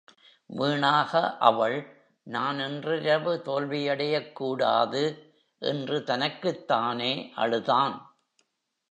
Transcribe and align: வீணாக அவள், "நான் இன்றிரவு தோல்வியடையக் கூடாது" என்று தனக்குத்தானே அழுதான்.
வீணாக 0.45 1.37
அவள், 1.37 2.01
"நான் 2.23 2.59
இன்றிரவு 2.59 3.41
தோல்வியடையக் 3.45 4.31
கூடாது" 4.31 5.33
என்று 5.59 6.03
தனக்குத்தானே 6.03 7.31
அழுதான். 7.35 8.15